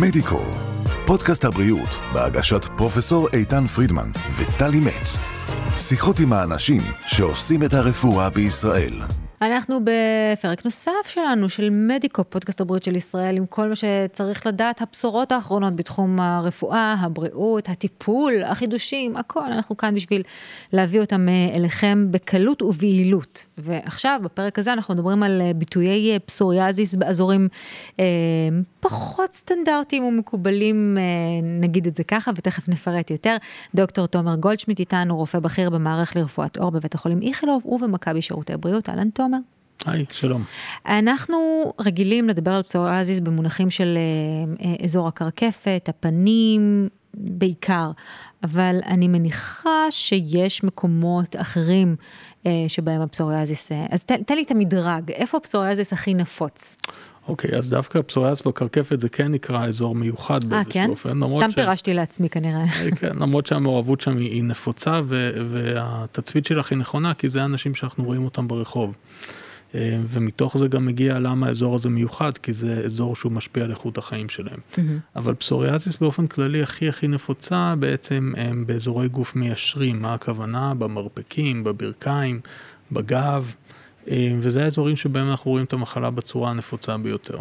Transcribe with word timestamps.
מדיקו, 0.00 0.40
פודקאסט 1.06 1.44
הבריאות 1.44 1.88
בהגשת 2.12 2.64
פרופסור 2.76 3.28
איתן 3.32 3.66
פרידמן 3.66 4.10
וטלי 4.36 4.80
מצ. 4.80 5.18
שיחות 5.76 6.20
עם 6.20 6.32
האנשים 6.32 6.82
שעושים 7.06 7.62
את 7.62 7.74
הרפואה 7.74 8.30
בישראל. 8.30 9.02
אנחנו 9.46 9.80
בפרק 9.84 10.64
נוסף 10.64 11.06
שלנו, 11.08 11.48
של 11.48 11.70
מדיקו, 11.70 12.24
פודקאסט 12.30 12.60
הבריאות 12.60 12.84
של 12.84 12.96
ישראל, 12.96 13.36
עם 13.36 13.46
כל 13.46 13.68
מה 13.68 13.74
שצריך 13.76 14.46
לדעת, 14.46 14.82
הבשורות 14.82 15.32
האחרונות 15.32 15.76
בתחום 15.76 16.20
הרפואה, 16.20 16.94
הבריאות, 16.98 17.68
הטיפול, 17.68 18.44
החידושים, 18.44 19.16
הכל. 19.16 19.44
אנחנו 19.44 19.76
כאן 19.76 19.94
בשביל 19.94 20.22
להביא 20.72 21.00
אותם 21.00 21.28
אה, 21.28 21.56
אליכם 21.56 22.06
בקלות 22.10 22.62
וביעילות. 22.62 23.44
ועכשיו, 23.58 24.20
בפרק 24.24 24.58
הזה 24.58 24.72
אנחנו 24.72 24.94
מדברים 24.94 25.22
על 25.22 25.40
אה, 25.40 25.52
ביטויי 25.54 26.12
אה, 26.12 26.18
פסוריאזיס 26.18 26.94
באזורים 26.94 27.48
אה, 28.00 28.04
פחות 28.80 29.34
סטנדרטיים 29.34 30.04
ומקובלים, 30.04 30.98
אה, 30.98 31.02
נגיד 31.60 31.86
את 31.86 31.96
זה 31.96 32.04
ככה, 32.04 32.30
ותכף 32.36 32.68
נפרט 32.68 33.10
יותר. 33.10 33.36
דוקטור 33.74 34.06
תומר 34.06 34.36
גולדשמיט 34.36 34.80
איתנו, 34.80 35.16
רופא 35.16 35.38
בכיר 35.38 35.70
במערכת 35.70 36.16
לרפואת 36.16 36.56
עור 36.56 36.70
בבית 36.70 36.94
החולים 36.94 37.22
איכילוב 37.22 37.66
ובמכבי 37.66 38.22
שירותי 38.22 38.56
בריאות. 38.56 38.88
אהלן 38.88 39.10
תומר. 39.10 39.31
היי, 39.86 40.04
שלום. 40.12 40.44
אנחנו 40.86 41.72
רגילים 41.80 42.28
לדבר 42.28 42.50
על 42.50 42.62
פסוריאזיס 42.62 43.20
במונחים 43.20 43.70
של 43.70 43.98
אה, 43.98 44.66
אה, 44.66 44.84
אזור 44.84 45.08
הקרקפת, 45.08 45.86
הפנים, 45.88 46.88
בעיקר, 47.14 47.90
אבל 48.42 48.80
אני 48.86 49.08
מניחה 49.08 49.86
שיש 49.90 50.64
מקומות 50.64 51.36
אחרים 51.36 51.96
אה, 52.46 52.64
שבהם 52.68 53.00
הפסוריאזיס, 53.00 53.72
אה, 53.72 53.86
אז 53.90 54.04
תן 54.04 54.34
לי 54.34 54.42
את 54.42 54.50
המדרג, 54.50 55.10
איפה 55.10 55.36
הפסוריאזיס 55.36 55.92
הכי 55.92 56.14
נפוץ? 56.14 56.76
אוקיי, 57.28 57.56
אז 57.56 57.70
דווקא 57.70 57.98
הפסוריאזיס 57.98 58.46
בקרקפת 58.46 59.00
זה 59.00 59.08
כן 59.08 59.32
נקרא 59.32 59.66
אזור 59.66 59.94
מיוחד 59.94 60.44
באיזשהו 60.44 60.72
כן? 60.72 60.90
אופן. 60.90 61.10
סתם 61.10 61.50
ש... 61.50 61.54
פירשתי 61.54 61.94
לעצמי 61.94 62.28
כנראה. 62.28 62.64
כן, 62.96 63.12
למרות 63.20 63.46
שהמעורבות 63.46 64.00
שם 64.00 64.16
היא, 64.16 64.44
נפוצה 64.44 65.00
והתצפית 65.46 66.44
שלך 66.44 66.70
היא 66.70 66.78
נכונה, 66.78 67.14
כי 67.14 67.28
זה 67.28 67.42
האנשים 67.42 67.74
שאנחנו 67.74 68.04
רואים 68.04 68.24
אותם 68.24 68.48
ברחוב. 68.48 68.94
אה, 69.74 69.98
ומתוך 70.04 70.58
זה 70.58 70.68
גם 70.68 70.86
מגיע 70.86 71.18
למה 71.18 71.46
האזור 71.46 71.74
הזה 71.74 71.88
מיוחד, 71.88 72.38
כי 72.38 72.52
זה 72.52 72.82
אזור 72.84 73.16
שהוא 73.16 73.32
משפיע 73.32 73.64
על 73.64 73.70
איכות 73.70 73.98
החיים 73.98 74.28
שלהם. 74.28 74.58
Mm-hmm. 74.72 74.80
אבל 75.16 75.34
פסוריאזיס 75.34 75.96
באופן 75.96 76.26
כללי 76.26 76.62
הכי 76.62 76.88
הכי 76.88 77.08
נפוצה 77.08 77.74
בעצם 77.78 78.32
הם 78.36 78.66
באזורי 78.66 79.08
גוף 79.08 79.36
מיישרים, 79.36 80.02
מה 80.02 80.14
הכוונה? 80.14 80.74
במרפקים, 80.74 81.64
בברכיים, 81.64 82.40
בגב, 82.92 83.54
אה, 83.54 83.61
וזה 84.38 84.64
האזורים 84.64 84.96
שבהם 84.96 85.30
אנחנו 85.30 85.50
רואים 85.50 85.64
את 85.64 85.72
המחלה 85.72 86.10
בצורה 86.10 86.50
הנפוצה 86.50 86.96
ביותר. 86.96 87.38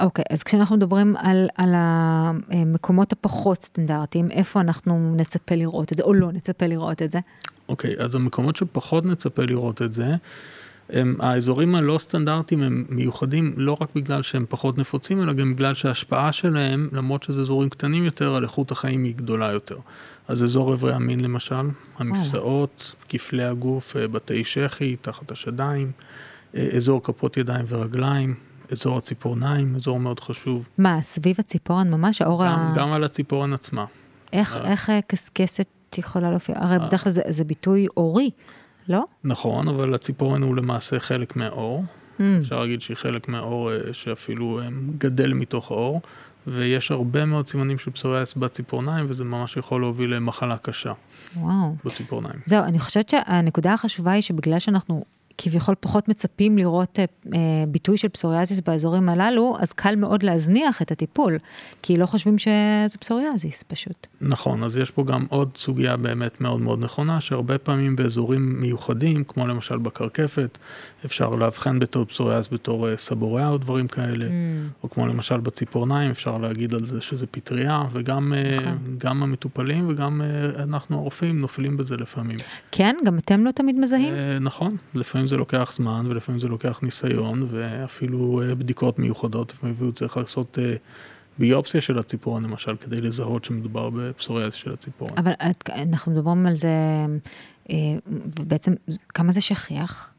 אוקיי, 0.00 0.24
okay, 0.28 0.32
אז 0.34 0.42
כשאנחנו 0.42 0.76
מדברים 0.76 1.16
על, 1.16 1.48
על 1.56 1.72
המקומות 1.74 3.12
הפחות 3.12 3.62
סטנדרטיים, 3.62 4.30
איפה 4.30 4.60
אנחנו 4.60 5.14
נצפה 5.16 5.54
לראות 5.54 5.92
את 5.92 5.96
זה, 5.96 6.02
או 6.02 6.14
לא 6.14 6.32
נצפה 6.32 6.66
לראות 6.66 7.02
את 7.02 7.10
זה? 7.10 7.18
אוקיי, 7.68 7.94
okay, 7.94 8.02
אז 8.02 8.14
המקומות 8.14 8.56
שפחות 8.56 9.04
נצפה 9.04 9.42
לראות 9.42 9.82
את 9.82 9.94
זה, 9.94 10.14
הם, 10.94 11.16
האזורים 11.20 11.74
הלא 11.74 11.98
סטנדרטיים 11.98 12.62
הם 12.62 12.84
מיוחדים 12.88 13.54
לא 13.56 13.76
רק 13.80 13.88
בגלל 13.94 14.22
שהם 14.22 14.44
פחות 14.48 14.78
נפוצים, 14.78 15.22
אלא 15.22 15.32
גם 15.32 15.54
בגלל 15.54 15.74
שההשפעה 15.74 16.32
שלהם, 16.32 16.88
למרות 16.92 17.22
שזה 17.22 17.40
אזורים 17.40 17.68
קטנים 17.68 18.04
יותר, 18.04 18.34
על 18.34 18.42
איכות 18.42 18.70
החיים 18.70 19.04
היא 19.04 19.14
גדולה 19.16 19.52
יותר. 19.52 19.78
אז 20.28 20.44
אזור 20.44 20.72
איברי 20.72 20.94
המין 20.94 21.20
למשל, 21.20 21.68
המפסעות, 21.98 22.94
כפלי 23.08 23.44
הגוף, 23.44 23.96
אה, 23.96 24.08
בתי 24.08 24.44
שחי, 24.44 24.96
תחת 24.96 25.30
השדיים, 25.30 25.92
אה, 26.54 26.68
אזור 26.76 27.02
כפות 27.02 27.36
ידיים 27.36 27.64
ורגליים. 27.68 28.34
אזור 28.72 28.98
הציפורניים, 28.98 29.76
אזור 29.76 30.00
מאוד 30.00 30.20
חשוב. 30.20 30.68
מה, 30.78 31.02
סביב 31.02 31.36
הציפורן 31.38 31.90
ממש? 31.90 32.22
האור 32.22 32.44
גם, 32.44 32.52
ה... 32.52 32.74
גם 32.76 32.92
על 32.92 33.04
הציפורן 33.04 33.52
עצמה. 33.52 33.84
איך, 34.32 34.56
אה. 34.56 34.70
איך 34.70 34.90
קשקשת 35.06 35.66
יכולה 35.98 36.30
להופיע? 36.30 36.54
הרי 36.58 36.78
בדרך 36.78 37.02
כלל 37.02 37.12
זה, 37.12 37.22
זה 37.28 37.44
ביטוי 37.44 37.86
אורי. 37.96 38.30
לא? 38.88 39.04
נכון, 39.24 39.68
אבל 39.68 39.94
הציפורן 39.94 40.42
הוא 40.42 40.56
למעשה 40.56 41.00
חלק 41.00 41.36
מהאור. 41.36 41.84
Mm. 42.18 42.22
אפשר 42.40 42.60
להגיד 42.60 42.80
שהיא 42.80 42.96
חלק 42.96 43.28
מהאור 43.28 43.72
אה, 43.72 43.78
שאפילו 43.92 44.60
אה, 44.60 44.68
גדל 44.98 45.32
מתוך 45.32 45.70
האור, 45.70 46.00
ויש 46.46 46.90
הרבה 46.90 47.24
מאוד 47.24 47.46
סימנים 47.46 47.78
של 47.78 47.90
פסוריאס 47.90 48.34
בציפורניים, 48.34 49.06
וזה 49.08 49.24
ממש 49.24 49.56
יכול 49.56 49.80
להוביל 49.80 50.14
למחלה 50.14 50.58
קשה. 50.58 50.92
וואו. 51.36 51.76
בציפורניים. 51.84 52.40
זהו, 52.46 52.64
אני 52.64 52.78
חושבת 52.78 53.08
שהנקודה 53.08 53.72
החשובה 53.72 54.12
היא 54.12 54.22
שבגלל 54.22 54.58
שאנחנו 54.58 55.04
כביכול 55.38 55.74
פחות 55.80 56.08
מצפים 56.08 56.58
לראות 56.58 56.98
אה, 56.98 57.04
אה, 57.34 57.40
ביטוי 57.68 57.98
של 57.98 58.08
פסוריאזיס 58.08 58.60
באזורים 58.60 59.08
הללו, 59.08 59.56
אז 59.60 59.72
קל 59.72 59.96
מאוד 59.96 60.22
להזניח 60.22 60.82
את 60.82 60.92
הטיפול, 60.92 61.38
כי 61.82 61.96
לא 61.96 62.06
חושבים 62.06 62.38
שזה 62.38 62.98
פסוריאזיס 63.00 63.62
פשוט. 63.62 64.06
נכון, 64.20 64.62
אז 64.62 64.78
יש 64.78 64.90
פה 64.90 65.04
גם 65.04 65.26
עוד 65.28 65.50
סוגיה 65.56 65.96
באמת 65.96 66.40
מאוד 66.40 66.60
מאוד 66.60 66.84
נכונה, 66.84 67.20
שהרבה 67.20 67.58
פעמים 67.58 67.96
באזורים 67.96 68.60
מיוחדים, 68.60 69.24
כמו 69.24 69.46
למשל 69.46 69.78
בקרקפת, 69.78 70.58
אפשר 71.04 71.30
לאבחן 71.30 71.78
בתור 71.78 72.04
פסוריאזיס 72.04 72.52
בתור 72.52 72.88
אה, 72.88 72.96
סבוריה 72.96 73.48
או 73.48 73.58
דברים 73.58 73.88
כאלה, 73.88 74.26
mm. 74.26 74.82
או 74.82 74.90
כמו 74.90 75.06
למשל 75.06 75.40
בציפורניים, 75.40 76.10
אפשר 76.10 76.38
להגיד 76.38 76.74
על 76.74 76.86
זה 76.86 77.00
שזה 77.00 77.26
פטריה, 77.26 77.82
וגם 77.92 78.32
נכון. 79.04 79.22
המטופלים 79.22 79.88
וגם 79.88 80.22
אנחנו 80.58 80.96
הרופאים 80.96 81.40
נופלים 81.40 81.76
בזה 81.76 81.96
לפעמים. 81.96 82.36
כן, 82.72 82.96
גם 83.04 83.18
אתם 83.18 83.44
לא 83.44 83.50
תמיד 83.50 83.78
מזהים? 83.78 84.14
נכון, 84.40 84.76
לפעמים. 84.94 85.23
לפעמים 85.24 85.28
זה 85.28 85.36
לוקח 85.36 85.72
זמן 85.72 86.06
ולפעמים 86.08 86.38
זה 86.38 86.48
לוקח 86.48 86.80
ניסיון 86.82 87.46
ואפילו 87.50 88.42
אה, 88.42 88.54
בדיקות 88.54 88.98
מיוחדות, 88.98 89.52
לפעמים 89.52 89.92
צריך 89.94 90.16
לעשות 90.16 90.58
אה, 90.58 90.74
ביופסיה 91.38 91.80
של 91.80 91.98
הציפורן 91.98 92.44
למשל, 92.44 92.76
כדי 92.76 93.00
לזהות 93.00 93.44
שמדובר 93.44 93.90
בפסוריאזיס 93.90 94.54
של 94.54 94.72
הציפורן. 94.72 95.10
אבל 95.16 95.32
אנחנו 95.68 96.12
מדברים 96.12 96.46
על 96.46 96.56
זה, 96.56 96.68
אה, 97.70 97.76
בעצם 98.38 98.74
כמה 99.08 99.32
זה 99.32 99.40
שכיח? 99.40 100.12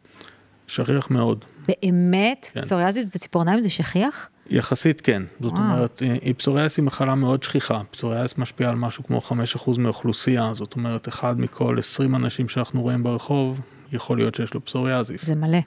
שכיח 0.68 1.10
מאוד. 1.10 1.46
באמת? 1.68 2.52
כן. 2.54 2.62
פסוריאזיס 2.62 3.04
בציפורניים 3.16 3.62
זה 3.62 3.70
שכיח? 3.70 4.30
יחסית 4.50 5.02
כן, 5.02 5.24
זאת 5.40 5.52
וואו. 5.52 5.64
אומרת, 5.64 6.02
פסוריאס 6.38 6.78
היא 6.78 6.86
מחלה 6.86 7.16
מאוד 7.16 7.44
שכיחה, 7.44 7.82
פסוריאס 7.92 8.38
משפיע 8.38 8.70
על 8.70 8.76
משהו 8.76 9.04
כמו 9.04 9.22
5% 9.22 9.80
מהאוכלוסייה, 9.80 10.54
זאת 10.54 10.76
אומרת, 10.76 11.08
אחד 11.08 11.40
מכל 11.40 11.80
20 11.80 12.16
אנשים 12.16 12.50
שאנחנו 12.50 12.82
רואים 12.82 13.04
ברחוב, 13.04 13.62
יכול 13.92 14.18
להיות 14.18 14.36
שיש 14.36 14.54
לו 14.54 14.66
פסוריאזיס. 14.66 15.26
זה 15.26 15.36
מלא. 15.36 15.60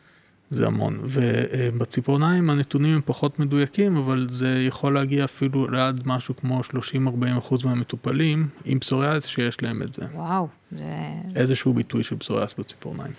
זה 0.50 0.66
המון, 0.66 0.98
ובציפורניים 1.02 2.50
הנתונים 2.50 2.94
הם 2.94 3.00
פחות 3.04 3.38
מדויקים, 3.38 3.96
אבל 3.96 4.26
זה 4.30 4.64
יכול 4.66 4.94
להגיע 4.94 5.24
אפילו 5.24 5.68
לעד 5.68 6.02
משהו 6.06 6.36
כמו 6.36 6.60
30-40% 6.60 7.64
מהמטופלים 7.64 8.48
עם 8.64 8.78
פסוריאזיס 8.78 9.26
שיש 9.26 9.62
להם 9.62 9.82
את 9.82 9.94
זה. 9.94 10.02
וואו, 10.14 10.48
זה... 10.72 10.84
איזשהו 11.36 11.74
ביטוי 11.74 12.02
של 12.02 12.16
פסוריאזיס 12.16 12.58
בציפורניים. 12.58 13.12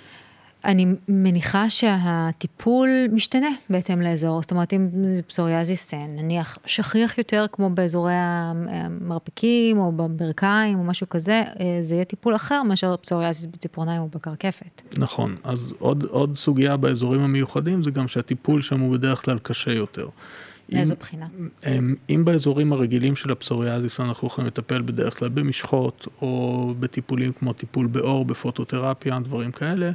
אני 0.66 0.86
מניחה 1.08 1.70
שהטיפול 1.70 2.90
משתנה 3.12 3.50
בהתאם 3.70 4.02
לאזור, 4.02 4.42
זאת 4.42 4.52
אומרת 4.52 4.74
אם 4.74 4.90
זה 5.04 5.24
פסוריאזיס 5.24 5.94
נניח 5.94 6.58
שכיח 6.66 7.18
יותר 7.18 7.46
כמו 7.52 7.70
באזורי 7.70 8.14
המרפקים 8.14 9.78
או 9.78 9.92
בברכיים 9.92 10.80
או 10.80 10.84
משהו 10.84 11.10
כזה, 11.10 11.44
אה, 11.60 11.78
זה 11.82 11.96
יהיה 11.96 12.06
טיפול 12.06 12.36
אחר 12.36 12.64
מאשר 12.64 12.96
פסוריאזיס 12.98 13.46
בציפורניים 13.46 14.02
או 14.02 14.08
בקרקפת. 14.08 14.82
נכון, 14.98 15.36
אז 15.44 15.74
עוד, 15.80 16.04
עוד 16.04 16.38
סוגיה 16.38 16.78
באזורים 16.78 17.22
המיוחדים 17.22 17.84
זה 17.84 17.92
גם 17.92 18.08
שהטיפול 18.08 18.62
שם 18.62 18.80
הוא 18.80 18.94
בדרך 18.94 19.26
כלל 19.26 19.40
קשה 19.40 19.72
יותר. 19.72 20.10
מאיזו 20.72 20.96
בחינה? 21.00 21.28
אם, 21.68 21.96
אם 22.10 22.26
באזורים 22.26 22.74
הרגילים 22.74 23.16
של 23.16 23.32
הפסוריאזיס 23.32 24.00
אנחנו 24.00 24.28
יכולים 24.28 24.48
לטפל 24.48 24.82
בדרך 24.82 25.20
כלל 25.20 25.30
במשחות 25.30 26.08
או 26.22 26.74
בטיפולים 26.80 27.32
כמו 27.34 27.54
טיפול 27.54 27.88
באור, 27.88 28.26
בפוטותרפיה, 28.26 29.20
דברים 29.20 29.52
כאלה, 29.52 29.92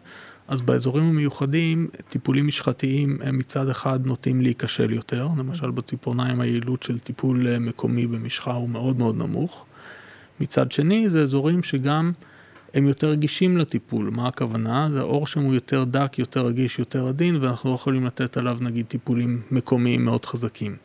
אז 0.48 0.62
באזורים 0.62 1.04
המיוחדים, 1.04 1.88
טיפולים 2.08 2.46
משחתיים 2.46 3.18
הם 3.22 3.38
מצד 3.38 3.68
אחד 3.68 4.06
נוטים 4.06 4.40
להיכשל 4.40 4.92
יותר, 4.92 5.28
למשל 5.38 5.70
בציפורניים 5.70 6.40
היעילות 6.40 6.82
של 6.82 6.98
טיפול 6.98 7.48
אה, 7.48 7.58
מקומי 7.58 8.06
במשחה 8.06 8.52
הוא 8.52 8.68
מאוד 8.68 8.98
מאוד 8.98 9.16
נמוך. 9.16 9.66
מצד 10.40 10.72
שני, 10.72 11.10
זה 11.10 11.22
אזורים 11.22 11.62
שגם 11.62 12.12
הם 12.74 12.86
יותר 12.86 13.10
רגישים 13.10 13.56
לטיפול, 13.56 14.10
מה 14.10 14.28
הכוונה? 14.28 14.88
זה 14.92 15.00
האור 15.00 15.26
שם 15.26 15.40
הוא 15.40 15.54
יותר 15.54 15.84
דק, 15.84 16.18
יותר 16.18 16.46
רגיש, 16.46 16.78
יותר 16.78 17.08
עדין, 17.08 17.36
ואנחנו 17.40 17.70
לא 17.70 17.74
יכולים 17.74 18.06
לתת 18.06 18.36
עליו 18.36 18.58
נגיד 18.60 18.86
טיפולים 18.86 19.42
מקומיים 19.50 20.04
מאוד 20.04 20.24
חזקים. 20.24 20.76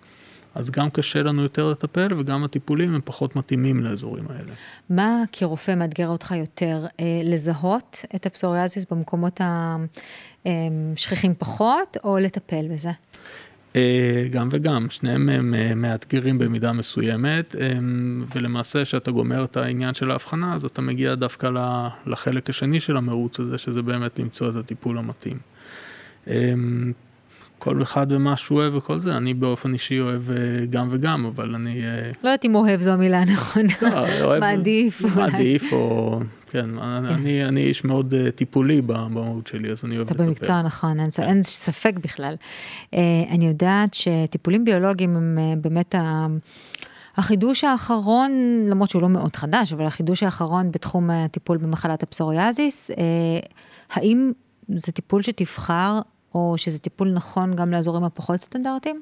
אז 0.60 0.70
גם 0.70 0.90
קשה 0.90 1.24
לנו 1.24 1.44
יותר 1.44 1.72
לטפל 1.72 2.08
וגם 2.18 2.44
הטיפולים 2.44 2.96
הם 2.96 3.02
פחות 3.06 3.36
מתאימים 3.36 3.80
לאזורים 3.80 4.26
האלה. 4.30 4.54
מה 4.90 5.24
כרופא 5.32 5.76
מאתגר 5.76 6.08
אותך 6.08 6.34
יותר, 6.38 6.86
אה, 7.00 7.22
לזהות 7.24 8.06
את 8.16 8.26
הפסוריאזיס 8.26 8.86
במקומות 8.92 9.42
השכיחים 10.46 11.34
פחות, 11.38 11.98
או 12.04 12.18
לטפל 12.18 12.68
בזה? 12.68 12.90
אה, 13.76 14.28
גם 14.32 14.48
וגם, 14.52 14.90
שניהם 14.90 15.30
הם 15.30 15.54
אה, 15.54 15.76
מאתגרים 15.76 16.38
במידה 16.38 16.74
מסוימת, 16.74 17.56
ולמעשה 18.36 18.84
כשאתה 18.84 19.12
גומר 19.12 19.44
את 19.44 19.58
העניין 19.58 19.94
של 19.94 20.12
ההבחנה, 20.12 20.54
אז 20.56 20.66
אתה 20.66 20.82
מגיע 20.82 21.16
דווקא 21.16 21.50
לחלק 22.06 22.50
השני 22.50 22.80
של 22.80 22.98
המרוץ 22.98 23.40
הזה, 23.40 23.58
שזה 23.58 23.82
באמת 23.82 24.20
למצוא 24.20 24.50
את 24.50 24.56
הטיפול 24.56 24.98
המתאים. 24.98 25.38
כל 27.60 27.82
אחד 27.82 28.12
ומה 28.12 28.38
שהוא 28.38 28.60
אוהב 28.60 28.76
וכל 28.76 29.00
זה, 29.00 29.18
אני 29.18 29.34
באופן 29.34 29.74
אישי 29.74 30.00
אוהב 30.00 30.32
אה, 30.32 30.38
גם 30.70 30.88
וגם, 30.92 31.26
אבל 31.26 31.56
אני... 31.56 31.84
אה, 31.84 32.12
לא 32.24 32.30
יודעת 32.30 32.46
אם 32.46 32.56
אוהב 32.56 32.82
זו 32.82 32.92
המילה 32.92 33.20
הנכונה. 33.20 33.74
לא, 33.82 34.40
מעדיף 34.40 35.02
אולי. 35.04 35.16
מעדיף, 35.16 35.74
או... 35.74 36.20
כן, 36.50 36.80
אני, 36.80 37.46
אני 37.46 37.62
איש 37.62 37.84
מאוד 37.84 38.14
אה, 38.14 38.32
טיפולי 38.32 38.82
במהות 38.82 39.48
שלי, 39.48 39.72
אז 39.72 39.86
אני 39.86 39.96
אוהב 39.96 40.06
אתה 40.06 40.14
לטפל. 40.14 40.26
במקצוע 40.28 40.56
הנכון, 40.56 41.00
אין, 41.00 41.10
אין 41.20 41.44
ספק 41.44 41.94
בכלל. 42.04 42.36
אני 43.30 43.48
יודעת 43.48 43.94
שטיפולים 43.94 44.66
ביולוגיים 44.66 45.16
הם 45.16 45.38
באמת 45.62 45.96
ה... 45.96 46.28
החידוש 47.18 47.64
האחרון, 47.64 48.32
למרות 48.70 48.90
שהוא 48.90 49.02
לא 49.02 49.10
מאוד 49.10 49.36
חדש, 49.36 49.74
אבל 49.74 49.86
החידוש 49.86 50.24
האחרון 50.24 50.72
בתחום 50.72 51.10
הטיפול 51.10 51.58
במחלת 51.58 52.04
הפסוריאזיס, 52.04 52.92
האם 53.92 54.32
זה 54.76 54.92
טיפול 54.92 55.22
שתבחר, 55.22 56.00
או 56.36 56.54
שזה 56.58 56.80
טיפול 56.80 57.12
נכון 57.12 57.56
גם 57.56 57.72
לאזורים 57.72 58.04
הפחות 58.04 58.42
סטנדרטיים? 58.42 59.02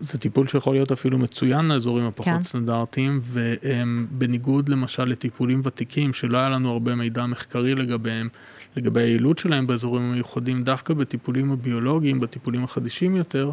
זה 0.00 0.18
טיפול 0.18 0.46
שיכול 0.48 0.74
להיות 0.74 0.92
אפילו 0.92 1.18
מצוין 1.18 1.68
לאזורים 1.68 2.06
הפחות 2.06 2.26
כן. 2.26 2.42
סטנדרטיים, 2.42 3.20
ובניגוד 3.22 4.68
למשל 4.68 5.04
לטיפולים 5.04 5.60
ותיקים, 5.64 6.12
שלא 6.12 6.38
היה 6.38 6.48
לנו 6.48 6.70
הרבה 6.70 6.94
מידע 6.94 7.26
מחקרי 7.26 7.74
לגביהם, 7.74 8.28
לגבי 8.76 9.00
היעילות 9.00 9.38
שלהם 9.38 9.66
באזורים 9.66 10.02
המיוחדים, 10.02 10.64
דווקא 10.64 10.94
בטיפולים 10.94 11.52
הביולוגיים, 11.52 12.20
בטיפולים 12.20 12.64
החדישים 12.64 13.16
יותר, 13.16 13.50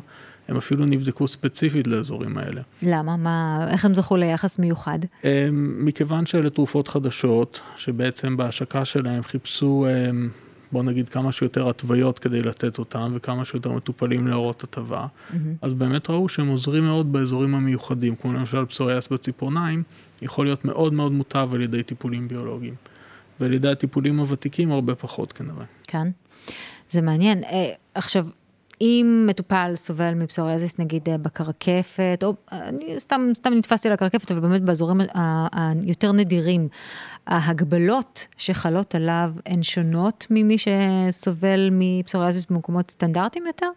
הם 0.47 0.57
אפילו 0.57 0.85
נבדקו 0.85 1.27
ספציפית 1.27 1.87
לאזורים 1.87 2.37
האלה. 2.37 2.61
למה? 2.81 3.17
מה, 3.17 3.67
איך 3.71 3.85
הם 3.85 3.95
זכו 3.95 4.17
ליחס 4.17 4.59
מיוחד? 4.59 4.99
אמ, 5.23 5.29
מכיוון 5.85 6.25
שאלה 6.25 6.49
תרופות 6.49 6.87
חדשות, 6.87 7.61
שבעצם 7.77 8.37
בהשקה 8.37 8.85
שלהם 8.85 9.23
חיפשו, 9.23 9.85
אמ, 9.89 10.29
בוא 10.71 10.83
נגיד, 10.83 11.09
כמה 11.09 11.31
שיותר 11.31 11.69
התוויות 11.69 12.19
כדי 12.19 12.41
לתת 12.41 12.79
אותם, 12.79 13.11
וכמה 13.15 13.45
שיותר 13.45 13.71
מטופלים 13.71 14.27
להורות 14.27 14.63
הטבה, 14.63 15.07
אז 15.61 15.73
באמת 15.73 16.09
ראו 16.09 16.29
שהם 16.29 16.47
עוזרים 16.47 16.83
מאוד 16.83 17.13
באזורים 17.13 17.55
המיוחדים, 17.55 18.15
כמו 18.15 18.33
למשל 18.33 18.65
פסוריאס 18.65 19.07
בציפורניים, 19.07 19.83
יכול 20.21 20.45
להיות 20.45 20.65
מאוד 20.65 20.93
מאוד 20.93 21.11
מוטב 21.11 21.49
על 21.53 21.61
ידי 21.61 21.83
טיפולים 21.83 22.27
ביולוגיים. 22.27 22.75
ועל 23.39 23.53
ידי 23.53 23.69
הטיפולים 23.69 24.19
הוותיקים 24.19 24.71
הרבה 24.71 24.95
פחות 24.95 25.33
כנראה. 25.33 25.65
כן. 25.87 26.07
זה 26.89 27.01
מעניין. 27.01 27.43
אה, 27.43 27.69
עכשיו, 27.93 28.25
אם 28.81 29.23
מטופל 29.27 29.71
סובל 29.75 30.13
מפסוריאזיס 30.13 30.79
נגיד 30.79 31.09
אה, 31.09 31.17
בקרקפת, 31.17 32.19
או 32.23 32.33
אני 32.51 32.99
סתם, 32.99 33.29
סתם 33.35 33.53
נתפסתי 33.53 33.87
על 33.87 33.93
הקרקפת, 33.93 34.31
אבל 34.31 34.39
באמת 34.39 34.61
באזורים 34.61 35.01
ה- 35.01 35.81
היותר 35.83 36.11
נדירים, 36.11 36.67
ההגבלות 37.27 38.27
שחלות 38.37 38.95
עליו 38.95 39.31
הן 39.45 39.63
שונות 39.63 40.27
ממי 40.29 40.55
שסובל 40.57 41.69
מפסוריאזיס 41.71 42.45
במקומות 42.49 42.91
סטנדרטיים 42.91 43.47
יותר? 43.47 43.69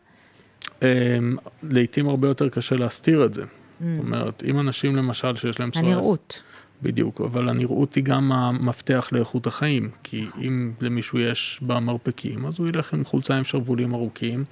אמ, 0.83 1.37
לעתים 1.63 2.09
הרבה 2.09 2.29
יותר 2.29 2.49
קשה 2.49 2.77
להסתיר 2.77 3.25
את 3.25 3.35
זה. 3.35 3.43
זאת 3.81 3.99
אומרת, 3.99 4.43
אם 4.47 4.61
אנשים 4.61 4.97
למשל 4.97 5.35
שיש 5.35 5.61
להם 5.61 5.71
פסוריאס... 5.71 5.93
הנראות. 5.93 6.43
בדיוק, 6.83 7.21
אבל 7.21 7.49
הנראות 7.49 7.95
היא 7.95 8.05
גם 8.05 8.33
המפתח 8.33 9.09
לאיכות 9.13 9.47
החיים, 9.47 9.91
כי 10.03 10.27
אם 10.41 10.73
למישהו 10.81 11.19
יש 11.19 11.61
במרפקים, 11.63 12.47
אז 12.47 12.59
הוא 12.59 12.69
ילך 12.69 12.95
עם 12.95 13.05
חולצה 13.05 13.37
עם 13.37 13.45
שרוולים 13.45 13.95
ארוכים, 13.95 14.45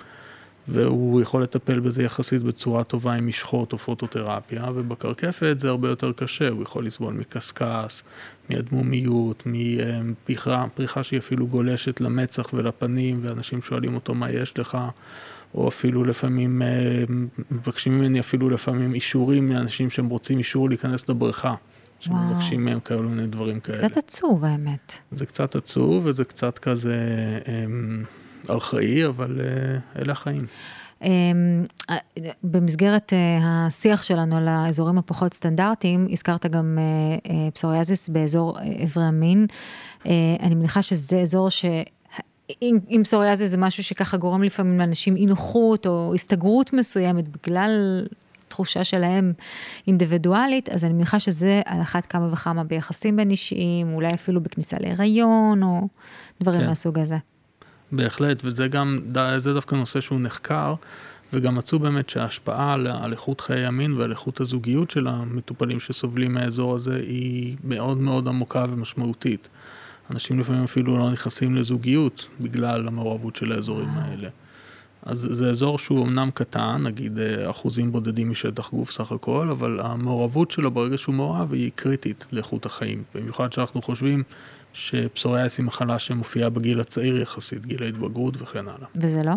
והוא 0.69 1.21
יכול 1.21 1.43
לטפל 1.43 1.81
בזה 1.81 2.03
יחסית 2.03 2.43
בצורה 2.43 2.85
טובה 2.85 3.13
עם 3.13 3.27
משחות 3.27 3.73
או 3.73 3.79
פוטותרפיה, 3.79 4.63
ובקרקפת 4.75 5.57
זה 5.59 5.69
הרבה 5.69 5.89
יותר 5.89 6.13
קשה, 6.13 6.49
הוא 6.49 6.63
יכול 6.63 6.87
לסבול 6.87 7.15
מקשקש, 7.15 8.03
מאדמומיות, 8.51 9.43
מפריחה 9.47 10.67
פריחה 10.75 11.03
שהיא 11.03 11.19
אפילו 11.19 11.47
גולשת 11.47 12.01
למצח 12.01 12.55
ולפנים, 12.55 13.21
ואנשים 13.23 13.63
שואלים 13.63 13.95
אותו 13.95 14.15
מה 14.15 14.31
יש 14.31 14.59
לך, 14.59 14.79
או 15.55 15.69
אפילו 15.69 16.05
לפעמים, 16.05 16.63
אה, 16.63 17.05
מבקשים 17.51 17.99
ממני 17.99 18.21
אפילו 18.21 18.51
לפעמים 18.51 18.95
אישורים 18.95 19.49
מאנשים 19.49 19.91
שהם 19.91 20.09
רוצים 20.09 20.39
אישור 20.39 20.69
להיכנס 20.69 21.09
לבריכה. 21.09 21.55
שמבקשים 22.03 22.65
מהם 22.65 22.81
כאלו 22.81 23.09
מיני 23.09 23.27
דברים 23.27 23.61
כאלה. 23.61 23.79
קצת 23.79 23.97
עצוב 23.97 24.45
האמת. 24.45 24.99
זה 25.13 25.27
קצת 25.27 25.57
עצוב 25.57 26.07
וזה 26.07 26.25
קצת 26.25 26.59
כזה 26.59 26.99
אמ, 27.49 28.05
ארכאי, 28.51 29.07
אבל 29.07 29.41
אה, 29.41 30.03
אלה 30.03 30.13
החיים. 30.13 30.47
אמ, 31.03 31.09
אה, 31.91 31.97
במסגרת 32.43 33.13
אה, 33.13 33.39
השיח 33.43 34.03
שלנו 34.03 34.37
על 34.37 34.49
האזורים 34.49 34.99
הפחות 34.99 35.35
סטנדרטיים, 35.35 36.07
הזכרת 36.11 36.47
גם 36.47 36.79
פסוריאזיס 37.55 38.09
באזור 38.09 38.61
איברי 38.61 39.05
המין. 39.05 39.47
אני 40.41 40.55
מניחה 40.55 40.83
שזה 40.83 41.21
אזור 41.21 41.51
ש... 41.51 41.65
אם, 42.63 42.79
אם 42.91 43.01
פסוריאזיס 43.05 43.51
זה 43.51 43.59
משהו 43.59 43.85
שככה 43.85 44.17
גורם 44.17 44.43
לפעמים 44.43 44.79
לאנשים 44.79 45.17
אי 45.17 45.27
נוחות 45.27 45.87
או 45.87 46.13
הסתגרות 46.15 46.73
מסוימת 46.73 47.25
בגלל 47.29 48.05
תחושה 48.49 48.85
שלהם 48.85 49.33
אינדיבידואלית, 49.87 50.69
אז 50.69 50.85
אני 50.85 50.93
מניחה 50.93 51.21
שזה 51.21 51.61
על 51.65 51.81
אחת 51.81 52.07
כמה 52.07 52.33
וכמה 52.33 52.65
ביחסים 52.65 53.17
בין 53.17 53.31
אישיים, 53.31 53.95
אולי 53.95 54.15
אפילו 54.15 54.41
בכניסה 54.41 54.77
להיריון 54.81 55.63
או 55.63 55.89
דברים 56.41 56.61
כן. 56.61 56.67
מהסוג 56.67 56.99
הזה. 56.99 57.17
בהחלט, 57.93 58.43
וזה 58.45 58.69
גם, 58.69 58.99
זה 59.37 59.55
דווקא 59.55 59.75
נושא 59.75 60.01
שהוא 60.01 60.21
נחקר, 60.21 60.75
וגם 61.33 61.55
מצאו 61.55 61.79
באמת 61.79 62.09
שההשפעה 62.09 62.73
על, 62.73 62.87
על 62.87 63.13
איכות 63.13 63.41
חיי 63.41 63.67
המין 63.67 63.93
ועל 63.93 64.11
איכות 64.11 64.41
הזוגיות 64.41 64.91
של 64.91 65.09
המטופלים 65.09 65.81
שסובלים 65.81 66.35
מהאזור 66.35 66.75
הזה 66.75 66.97
היא 66.97 67.57
מאוד 67.65 67.99
מאוד 67.99 68.29
עמוקה 68.29 68.65
ומשמעותית. 68.69 69.49
אנשים 70.11 70.41
לפעמים 70.41 70.65
אפילו 70.65 70.99
לא 70.99 71.11
נכנסים 71.11 71.57
לזוגיות 71.57 72.29
בגלל 72.41 72.89
המעורבות 72.89 73.37
של 73.37 73.53
האזורים 73.53 73.89
האלה. 73.89 74.29
אז 75.03 75.29
זה 75.31 75.51
אזור 75.51 75.79
שהוא 75.79 76.05
אמנם 76.05 76.31
קטן, 76.35 76.83
נגיד 76.83 77.19
אה, 77.19 77.51
אחוזים 77.51 77.93
בודדים 77.93 78.31
משטח 78.31 78.71
גוף 78.71 78.91
סך 78.91 79.13
הכל, 79.13 79.51
אבל 79.51 79.81
המעורבות 79.83 80.51
שלו 80.51 80.71
ברגע 80.71 80.99
שהוא 80.99 81.15
מעורב 81.15 81.53
היא 81.53 81.71
קריטית 81.75 82.27
לאיכות 82.33 82.67
החיים. 82.67 83.03
במיוחד 83.15 83.53
שאנחנו 83.53 83.83
חושבים 83.83 84.23
שפסוריאס 84.73 85.59
היא 85.59 85.67
מחלה 85.67 85.99
שמופיעה 85.99 86.51
בגיל 86.51 86.81
הצעיר 86.81 87.21
יחסית, 87.21 87.67
גיל 87.67 87.83
ההתבגרות 87.83 88.43
וכן 88.43 88.69
הלאה. 88.69 88.87
וזה 88.97 89.23
לא? 89.23 89.33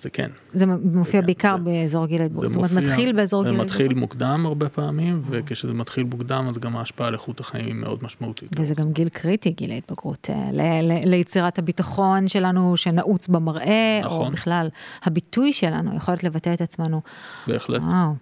זה 0.00 0.10
כן. 0.10 0.30
זה 0.52 0.66
מופיע 0.66 1.20
כן, 1.20 1.26
בעיקר 1.26 1.56
זה- 1.58 1.64
באזור 1.64 2.06
גיל 2.06 2.22
ההתבגרות. 2.22 2.48
זה 2.48 2.54
זאת 2.54 2.70
אומרת, 2.70 2.84
מתחיל 2.84 3.12
באזור 3.12 3.42
גיל 3.44 3.52
זה 3.52 3.58
ההתבגרות. 3.58 3.80
מתחיל 3.80 3.98
מוקדם 3.98 4.42
הרבה 4.46 4.68
פעמים, 4.68 5.22
וכשזה 5.30 5.72
מתחיל 5.74 6.04
מוקדם 6.04 6.46
אז 6.50 6.58
גם 6.58 6.76
ההשפעה 6.76 7.06
על 7.08 7.14
איכות 7.14 7.40
החיים 7.40 7.66
היא 7.66 7.74
מאוד 7.74 7.98
משמעותית. 8.04 8.48
וזה 8.60 8.74
גם 8.74 8.92
גיל 8.92 9.08
קריטי, 9.08 9.50
גיל 9.50 9.70
ההתבגרות, 9.72 10.30
אה, 10.30 10.50
ל- 10.52 10.60
ל- 10.92 11.08
ליצירת 11.08 11.58
הביטחון 11.58 12.28
שלנו 12.28 12.76
שנעוץ 12.76 13.28
במראה, 13.28 14.00
או 14.04 14.06
נכון. 14.06 14.32
בכלל, 14.32 14.68
הביטוי 15.04 15.52
שלנו, 15.52 15.90
היכולת 15.92 16.24
לבטא 16.24 16.54
את 16.54 16.60
עצמנו. 16.60 17.00
בהחלט. 17.46 17.82
וואו. 17.82 18.14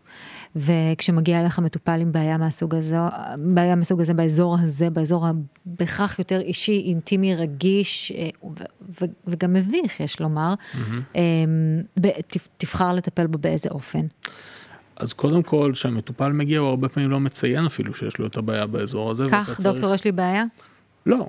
וכשמגיע 0.56 1.40
אליך 1.40 1.58
מטופל 1.58 2.00
עם 2.00 2.12
בעיה 2.12 2.38
מהסוג 2.38 2.74
הזה, 2.74 2.96
בעיה 3.38 3.74
מהסוג 3.76 4.00
הזה 4.00 4.14
באזור 4.14 4.58
הזה, 4.58 4.90
באזור 4.90 5.26
בהכרח 5.66 6.18
יותר 6.18 6.40
אישי, 6.40 6.82
אינטימי, 6.86 7.34
רגיש, 7.34 8.12
אה, 8.16 8.28
ו- 8.44 8.64
ו- 9.02 9.04
וגם 9.26 9.52
מביך, 9.52 10.00
יש 10.00 10.20
לומר, 10.20 10.54
אה, 11.16 11.20
ת- 11.20 11.48
תבחר 12.56 12.92
לטפל 12.92 13.26
בו 13.26 13.38
באיזה 13.38 13.68
אופן. 13.70 14.06
אז 14.96 15.12
קודם 15.12 15.42
כל, 15.42 15.70
כשהמטופל 15.74 16.32
מגיע, 16.32 16.58
הוא 16.58 16.68
הרבה 16.68 16.88
פעמים 16.88 17.10
לא 17.10 17.20
מציין 17.20 17.66
אפילו 17.66 17.94
שיש 17.94 18.18
לו 18.18 18.26
את 18.26 18.36
הבעיה 18.36 18.66
באזור 18.66 19.10
הזה. 19.10 19.26
כך, 19.30 19.46
צריך- 19.46 19.60
דוקטור, 19.60 19.94
יש 19.94 20.04
לי 20.04 20.12
בעיה? 20.12 20.44
לא, 21.06 21.26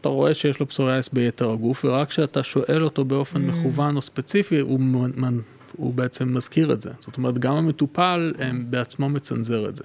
אתה- 0.00 0.08
רואה 0.08 0.34
שיש 0.34 0.60
לו 0.60 0.68
פסוריאס 0.68 1.08
ביתר 1.08 1.50
הגוף, 1.50 1.84
ורק 1.84 2.08
כשאתה 2.08 2.42
שואל 2.42 2.84
אותו 2.84 3.04
באופן 3.04 3.40
Mm. 3.40 3.52
מכוון 3.52 3.96
או 3.96 4.00
ספציפי, 4.02 4.58
הוא, 4.60 4.80
הוא 5.76 5.94
בעצם 5.94 6.34
מזכיר 6.36 6.72
את 6.72 6.82
זה. 6.82 6.90
זאת 7.00 7.16
אומרת, 7.16 7.38
גם 7.38 7.54
המטופל 7.54 8.32
הם, 8.38 8.64
בעצמו 8.70 9.08
מצנזר 9.08 9.68
את 9.68 9.76
זה. 9.76 9.84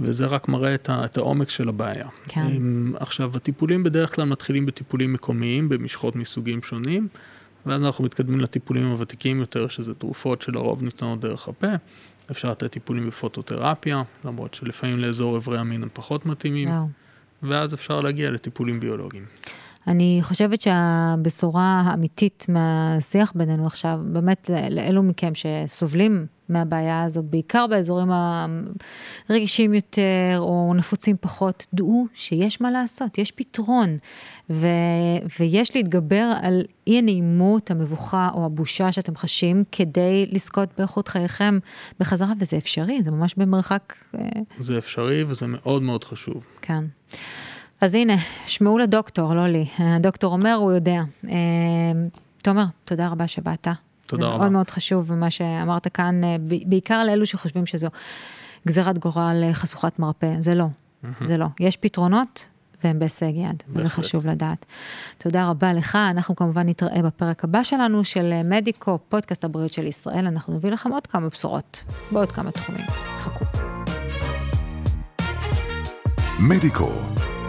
וזה 0.00 0.26
רק 0.26 0.48
מראה 0.48 0.74
את, 0.74 0.88
ה, 0.90 1.04
את 1.04 1.16
העומק 1.16 1.48
של 1.48 1.68
הבעיה. 1.68 2.06
כן. 2.28 2.40
הם, 2.40 2.94
עכשיו, 3.00 3.30
הטיפולים 3.34 3.82
בדרך 3.82 4.14
כלל 4.14 4.24
מתחילים 4.24 4.66
בטיפולים 4.66 5.12
מקומיים, 5.12 5.68
במשחות 5.68 6.16
מסוגים 6.16 6.62
שונים, 6.62 7.08
ואז 7.66 7.82
אנחנו 7.82 8.04
מתקדמים 8.04 8.40
לטיפולים 8.40 8.86
הוותיקים 8.86 9.40
יותר, 9.40 9.68
שזה 9.68 9.94
תרופות 9.94 10.42
שלרוב 10.42 10.82
ניתנות 10.82 11.20
דרך 11.20 11.48
הפה. 11.48 11.66
אפשר 12.30 12.50
לתת 12.50 12.70
טיפולים 12.70 13.06
בפוטותרפיה, 13.06 14.02
למרות 14.24 14.54
שלפעמים 14.54 14.98
לאזור 14.98 15.34
איברי 15.36 15.58
המין 15.58 15.82
הם 15.82 15.88
פחות 15.92 16.26
מתאימים. 16.26 16.68
וואו. 16.68 16.86
ואז 17.42 17.74
אפשר 17.74 18.00
להגיע 18.00 18.30
לטיפולים 18.30 18.80
ביולוגיים. 18.80 19.24
אני 19.86 20.18
חושבת 20.22 20.60
שהבשורה 20.60 21.82
האמיתית 21.86 22.46
מהשיח 22.48 23.32
בינינו 23.34 23.66
עכשיו, 23.66 24.00
באמת 24.02 24.50
לאלו 24.70 25.02
מכם 25.02 25.32
שסובלים 25.34 26.26
מהבעיה 26.48 27.02
הזו, 27.02 27.22
בעיקר 27.22 27.66
באזורים 27.66 28.08
הרגישים 29.28 29.74
יותר 29.74 30.36
או 30.38 30.72
נפוצים 30.76 31.16
פחות, 31.20 31.66
דעו 31.74 32.06
שיש 32.14 32.60
מה 32.60 32.70
לעשות, 32.70 33.18
יש 33.18 33.32
פתרון, 33.32 33.96
ו- 34.50 34.66
ויש 35.40 35.76
להתגבר 35.76 36.32
על 36.42 36.62
אי 36.86 36.98
הנעימות, 36.98 37.70
המבוכה 37.70 38.30
או 38.34 38.44
הבושה 38.46 38.92
שאתם 38.92 39.16
חשים 39.16 39.64
כדי 39.72 40.26
לזכות 40.32 40.68
באיכות 40.78 41.08
חייכם 41.08 41.58
בחזרה, 42.00 42.32
וזה 42.40 42.56
אפשרי, 42.56 43.02
זה 43.02 43.10
ממש 43.10 43.34
במרחק, 43.36 43.94
אה, 44.14 44.20
זה 44.58 44.78
אפשרי 44.78 45.24
וזה 45.24 45.46
מאוד 45.46 45.82
מאוד 45.82 46.04
חשוב. 46.04 46.46
כן. 46.62 46.84
אז 47.80 47.94
הנה, 47.94 48.16
שמעו 48.46 48.78
לדוקטור, 48.78 49.34
לא 49.34 49.46
לי. 49.46 49.66
הדוקטור 49.78 50.32
אומר, 50.32 50.54
הוא 50.54 50.72
יודע. 50.72 51.00
אה, 51.28 51.32
תומר, 52.42 52.64
תודה 52.84 53.08
רבה 53.08 53.26
שבאת. 53.26 53.68
תודה 54.06 54.22
זה 54.22 54.28
רבה. 54.28 54.38
מאוד 54.38 54.52
מאוד 54.52 54.70
חשוב, 54.70 55.14
מה 55.14 55.30
שאמרת 55.30 55.88
כאן, 55.94 56.24
אה, 56.24 56.36
בעיקר 56.66 57.04
לאלו 57.04 57.26
שחושבים 57.26 57.66
שזו 57.66 57.88
גזירת 58.68 58.98
גורל 58.98 59.42
אה, 59.44 59.54
חשוכת 59.54 59.98
מרפא, 59.98 60.34
זה 60.38 60.54
לא, 60.54 60.66
זה 61.24 61.36
לא. 61.36 61.46
יש 61.60 61.76
פתרונות. 61.76 62.48
והם 62.84 62.98
בהישג 62.98 63.32
יד, 63.34 63.62
וזה. 63.68 63.88
חשוב 63.88 64.26
לדעת. 64.26 64.66
תודה 65.18 65.46
רבה 65.46 65.72
לך, 65.72 65.98
אנחנו 66.10 66.36
כמובן 66.36 66.68
נתראה 66.68 67.02
בפרק 67.02 67.44
הבא 67.44 67.62
שלנו 67.62 68.04
של 68.04 68.32
אה, 68.32 68.42
מדיקו, 68.42 68.98
פודקאסט 69.08 69.44
הבריאות 69.44 69.72
של 69.72 69.86
ישראל, 69.86 70.26
אנחנו 70.26 70.54
נביא 70.54 70.70
לכם 70.70 70.92
עוד 70.92 71.06
כמה 71.06 71.28
בשורות, 71.28 71.84
בעוד 72.10 72.32
כמה 72.32 72.50
תחומים. 72.50 72.86
חכו. 73.18 73.44
מדיקו, 76.38 76.88